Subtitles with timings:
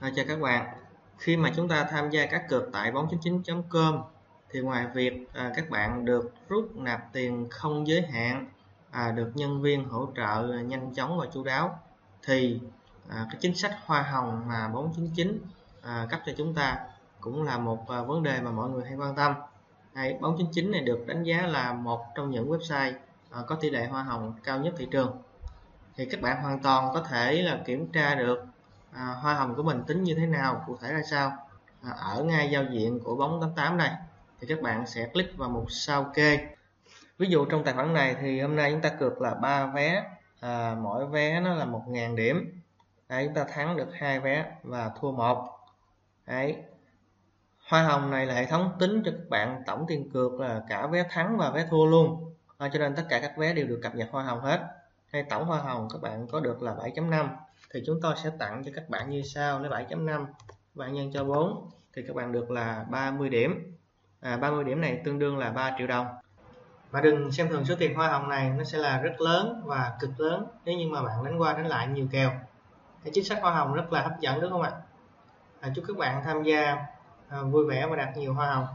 [0.00, 0.66] À, chào các bạn.
[1.18, 4.02] Khi mà chúng ta tham gia các cược tại bóng99.com
[4.50, 8.46] thì ngoài việc à, các bạn được rút nạp tiền không giới hạn
[8.90, 11.78] à, được nhân viên hỗ trợ nhanh chóng và chu đáo
[12.22, 12.60] thì
[13.08, 15.40] à, cái chính sách hoa hồng mà 499
[15.82, 16.78] à, cấp cho chúng ta
[17.20, 19.34] cũng là một à, vấn đề mà mọi người hay quan tâm.
[19.94, 22.92] Hay, 499 này được đánh giá là một trong những website
[23.30, 25.22] à, có tỷ lệ hoa hồng cao nhất thị trường.
[25.96, 28.46] Thì các bạn hoàn toàn có thể là kiểm tra được
[28.96, 31.32] à, hoa hồng của mình tính như thế nào cụ thể ra sao?
[31.82, 33.92] À, ở ngay giao diện của bóng 88 này
[34.40, 36.38] thì các bạn sẽ click vào mục sao kê.
[37.18, 40.04] Ví dụ trong tài khoản này thì hôm nay chúng ta cược là ba vé.
[40.40, 42.62] À, mỗi vé nó là 1.000 điểm.
[43.08, 45.50] Đấy, chúng ta thắng được hai vé và thua một.
[46.26, 46.56] Đấy.
[47.68, 50.86] hoa hồng này là hệ thống tính cho các bạn tổng tiền cược là cả
[50.86, 52.34] vé thắng và vé thua luôn.
[52.58, 54.60] À, cho nên tất cả các vé đều được cập nhật hoa hồng hết.
[55.12, 57.28] Hay tổng hoa hồng các bạn có được là 7.5
[57.74, 60.26] thì chúng tôi sẽ tặng cho các bạn như sau lấy 7.5
[60.74, 63.76] bạn nhân cho 4 thì các bạn được là 30 điểm.
[64.20, 66.06] À, 30 điểm này tương đương là 3 triệu đồng.
[66.90, 69.96] Và đừng xem thường số tiền hoa hồng này nó sẽ là rất lớn và
[70.00, 72.30] cực lớn nếu như mà bạn đánh qua đánh lại nhiều kèo.
[73.04, 74.72] Cái chính sách hoa hồng rất là hấp dẫn đúng không ạ?
[75.60, 76.76] À, chúc các bạn tham gia
[77.28, 78.66] à, vui vẻ và đạt nhiều hoa hồng.